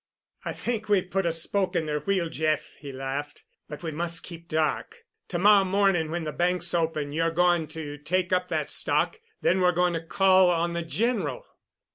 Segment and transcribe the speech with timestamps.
[0.43, 3.43] "I think we've put a spoke in their wheel, Jeff," he laughed.
[3.69, 5.05] "But we must keep dark.
[5.27, 9.61] To morrow morning when the banks open you're going to take up that stock, then
[9.61, 11.45] we're going to call on the General."